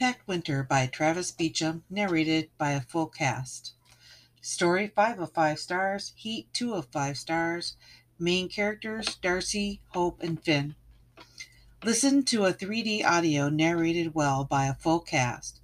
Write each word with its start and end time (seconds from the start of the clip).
Impact 0.00 0.28
Winter 0.28 0.62
by 0.62 0.86
Travis 0.86 1.32
Beacham, 1.32 1.82
narrated 1.90 2.50
by 2.56 2.70
a 2.70 2.80
full 2.80 3.08
cast. 3.08 3.72
Story 4.40 4.86
5 4.86 5.18
of 5.18 5.32
5 5.32 5.58
stars, 5.58 6.12
Heat 6.14 6.46
2 6.52 6.74
of 6.74 6.86
5 6.92 7.18
stars. 7.18 7.74
Main 8.16 8.48
characters 8.48 9.16
Darcy, 9.16 9.80
Hope, 9.88 10.22
and 10.22 10.40
Finn. 10.40 10.76
Listen 11.82 12.22
to 12.26 12.44
a 12.44 12.52
3D 12.52 13.04
audio 13.04 13.48
narrated 13.48 14.14
well 14.14 14.44
by 14.44 14.66
a 14.66 14.74
full 14.76 15.00
cast. 15.00 15.60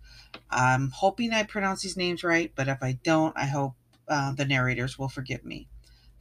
I'm 0.50 0.90
hoping 0.90 1.32
I 1.32 1.44
pronounce 1.44 1.82
these 1.82 1.96
names 1.96 2.24
right, 2.24 2.50
but 2.56 2.66
if 2.66 2.82
I 2.82 2.98
don't, 3.04 3.38
I 3.38 3.46
hope 3.46 3.74
uh, 4.08 4.32
the 4.32 4.44
narrators 4.44 4.98
will 4.98 5.08
forgive 5.08 5.44
me. 5.44 5.68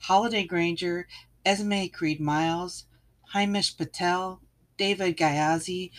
Holliday 0.02 0.46
Grainger, 0.46 1.08
Esme 1.44 1.88
Creed 1.92 2.20
Miles, 2.20 2.86
Himesh 3.34 3.76
Patel, 3.76 4.40
David 4.78 5.18
Ghazi, 5.18 5.92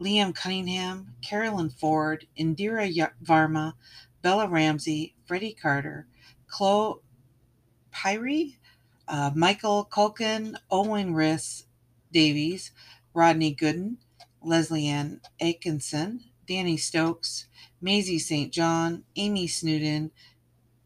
Liam 0.00 0.34
Cunningham, 0.34 1.14
Carolyn 1.22 1.70
Ford, 1.70 2.26
Indira 2.38 3.12
Varma, 3.22 3.74
Bella 4.22 4.48
Ramsey, 4.48 5.14
Freddie 5.26 5.52
Carter, 5.54 6.06
Chloe 6.48 7.00
Pirrie, 7.92 8.56
uh, 9.08 9.30
Michael 9.34 9.88
Culkin, 9.90 10.56
Owain 10.70 11.12
Rhys 11.12 11.66
Davies, 12.12 12.72
Rodney 13.14 13.54
Gooden, 13.54 13.96
Leslie 14.42 14.88
Ann 14.88 15.20
Atkinson, 15.40 16.24
Danny 16.46 16.76
Stokes, 16.76 17.46
Maisie 17.80 18.18
St. 18.18 18.52
John, 18.52 19.04
Amy 19.16 19.46
Snowden, 19.46 20.10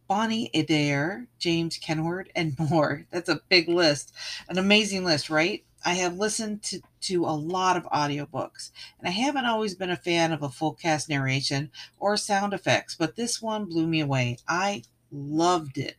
Bonnie 0.07 0.51
Adair, 0.55 1.27
James 1.39 1.79
Kenward, 1.79 2.31
and 2.35 2.59
more. 2.71 3.07
That's 3.11 3.29
a 3.29 3.41
big 3.49 3.69
list. 3.69 4.15
An 4.49 4.59
amazing 4.59 5.05
list, 5.05 5.31
right? 5.31 5.65
I 5.89 5.95
have 5.95 6.19
listened 6.19 6.63
to, 6.65 6.83
to 7.01 7.25
a 7.25 7.33
lot 7.33 7.79
of 7.79 7.85
audiobooks, 7.85 8.73
and 8.99 9.09
I 9.09 9.11
haven't 9.11 9.47
always 9.47 9.75
been 9.75 9.89
a 9.89 9.97
fan 9.97 10.33
of 10.33 10.43
a 10.43 10.51
full 10.51 10.75
cast 10.75 11.09
narration 11.09 11.71
or 11.99 12.19
sound 12.19 12.53
effects, 12.53 12.95
but 12.95 13.17
this 13.17 13.41
one 13.41 13.65
blew 13.65 13.87
me 13.87 14.03
away. 14.03 14.37
I 14.47 14.83
loved 15.11 15.79
it. 15.79 15.97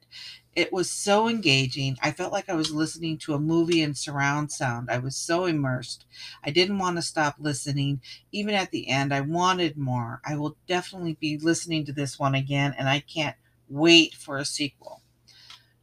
It 0.56 0.72
was 0.72 0.92
so 0.92 1.28
engaging. 1.28 1.98
I 2.04 2.12
felt 2.12 2.32
like 2.32 2.50
I 2.50 2.54
was 2.54 2.72
listening 2.72 3.18
to 3.18 3.34
a 3.34 3.40
movie 3.40 3.82
in 3.82 3.96
surround 3.96 4.52
sound. 4.52 4.92
I 4.92 5.00
was 5.00 5.16
so 5.16 5.46
immersed. 5.46 6.06
I 6.44 6.52
didn't 6.52 6.78
want 6.78 6.98
to 6.98 7.02
stop 7.02 7.38
listening. 7.40 8.00
Even 8.32 8.54
at 8.54 8.70
the 8.70 8.90
end, 8.90 9.12
I 9.12 9.22
wanted 9.22 9.76
more. 9.76 10.22
I 10.24 10.36
will 10.36 10.56
definitely 10.68 11.18
be 11.20 11.40
listening 11.40 11.84
to 11.86 11.94
this 11.94 12.20
one 12.20 12.36
again, 12.36 12.76
and 12.78 12.88
I 12.88 13.00
can't 13.00 13.38
wait 13.68 14.14
for 14.14 14.38
a 14.38 14.46
sequel. 14.46 15.02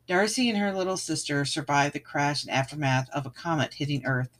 Darcy 0.07 0.49
and 0.49 0.59
her 0.59 0.73
little 0.73 0.97
sister 0.97 1.45
survived 1.45 1.95
the 1.95 2.01
crash 2.01 2.45
and 2.45 2.53
aftermath 2.53 3.11
of 3.11 3.27
a 3.27 3.31
comet 3.31 3.75
hitting 3.75 4.05
Earth. 4.05 4.31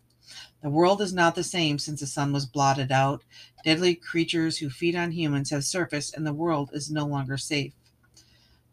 The 0.63 0.71
world 0.71 1.03
is 1.03 1.13
not 1.13 1.35
the 1.35 1.43
same 1.43 1.79
since 1.79 2.01
the 2.01 2.07
sun 2.07 2.33
was 2.33 2.47
blotted 2.47 2.93
out. 2.93 3.25
Deadly 3.65 3.97
creatures 3.97 4.59
who 4.59 4.71
feed 4.71 4.95
on 4.95 5.11
humans 5.11 5.51
have 5.51 5.65
surfaced, 5.65 6.17
and 6.17 6.25
the 6.25 6.33
world 6.33 6.71
is 6.73 6.91
no 6.91 7.05
longer 7.05 7.37
safe. 7.37 7.73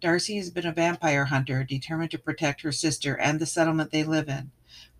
Darcy 0.02 0.38
has 0.38 0.52
been 0.52 0.68
a 0.68 0.74
vampire 0.74 1.26
hunter, 1.26 1.64
determined 1.64 2.12
to 2.12 2.20
protect 2.20 2.62
her 2.62 2.72
sister 2.72 3.18
and 3.18 3.40
the 3.40 3.46
settlement 3.46 3.90
they 3.90 4.04
live 4.04 4.30
in. 4.30 4.52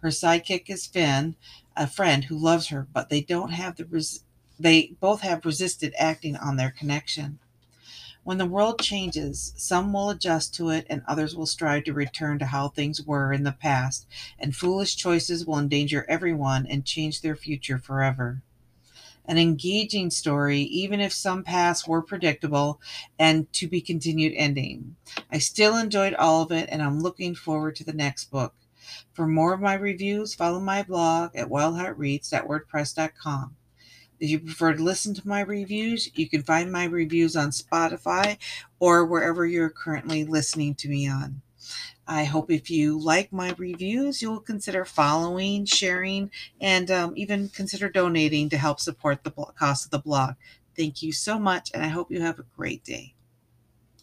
Her 0.02 0.10
sidekick 0.10 0.70
is 0.70 0.88
Finn, 0.88 1.36
a 1.76 1.88
friend 1.88 2.24
who 2.24 2.38
loves 2.38 2.70
her, 2.70 2.88
but 2.92 3.10
they 3.10 3.22
don't 3.22 3.52
have 3.52 3.76
the 3.76 3.86
res- 3.86 4.24
they 4.60 4.96
both 5.00 5.22
have 5.22 5.46
resisted 5.46 5.94
acting 5.98 6.38
on 6.38 6.56
their 6.58 6.72
connection. 6.72 7.40
When 8.26 8.38
the 8.38 8.46
world 8.46 8.82
changes, 8.82 9.52
some 9.58 9.92
will 9.92 10.10
adjust 10.10 10.56
to 10.56 10.70
it 10.70 10.88
and 10.90 11.04
others 11.06 11.36
will 11.36 11.46
strive 11.46 11.84
to 11.84 11.94
return 11.94 12.40
to 12.40 12.46
how 12.46 12.70
things 12.70 13.04
were 13.04 13.34
in 13.34 13.44
the 13.44 13.52
past, 13.52 14.08
and 14.40 14.56
foolish 14.56 14.96
choices 14.96 15.46
will 15.46 15.60
endanger 15.60 16.06
everyone 16.08 16.66
and 16.66 16.86
change 16.86 17.20
their 17.20 17.36
future 17.36 17.78
forever. 17.78 18.42
An 19.26 19.38
engaging 19.38 20.10
story, 20.10 20.62
even 20.62 21.02
if 21.02 21.12
some 21.12 21.44
paths 21.44 21.86
were 21.86 22.02
predictable 22.02 22.80
and 23.20 23.52
to 23.54 23.68
be 23.68 23.82
continued 23.82 24.32
ending. 24.38 24.96
I 25.30 25.40
still 25.40 25.76
enjoyed 25.76 26.14
all 26.14 26.44
of 26.44 26.52
it 26.54 26.70
and 26.72 26.82
I'm 26.82 27.02
looking 27.02 27.36
forward 27.36 27.76
to 27.78 27.84
the 27.84 27.92
next 27.92 28.32
book. 28.32 28.56
For 29.12 29.28
more 29.28 29.54
of 29.54 29.60
my 29.60 29.74
reviews, 29.74 30.34
follow 30.34 30.62
my 30.62 30.82
blog 30.82 31.36
at 31.36 31.50
wyldheartreads.wordpress.com. 31.50 33.56
If 34.24 34.30
you 34.30 34.40
prefer 34.40 34.74
to 34.74 34.82
listen 34.82 35.14
to 35.16 35.28
my 35.28 35.42
reviews, 35.42 36.10
you 36.16 36.30
can 36.30 36.44
find 36.44 36.72
my 36.72 36.86
reviews 36.86 37.36
on 37.36 37.50
Spotify 37.50 38.38
or 38.80 39.04
wherever 39.04 39.46
you're 39.46 39.70
currently 39.70 40.24
listening 40.24 40.76
to 40.76 40.88
me 40.88 41.10
on. 41.10 41.42
I 42.08 42.24
hope 42.24 42.50
if 42.50 42.70
you 42.70 42.98
like 42.98 43.34
my 43.34 43.54
reviews, 43.58 44.22
you'll 44.22 44.40
consider 44.40 44.86
following, 44.86 45.66
sharing, 45.66 46.32
and 46.62 46.90
um, 46.90 47.12
even 47.18 47.50
consider 47.50 47.90
donating 47.90 48.48
to 48.52 48.58
help 48.58 48.80
support 48.80 49.26
the 49.26 49.32
cost 49.32 49.84
of 49.84 49.92
the 49.92 50.00
blog. 50.00 50.36
Thank 50.78 51.04
you 51.04 51.12
so 51.12 51.38
much, 51.38 51.70
and 51.74 51.84
I 51.84 51.90
hope 51.90 52.10
you 52.10 52.22
have 52.22 52.40
a 52.40 52.46
great 52.56 52.86
day. 52.86 53.16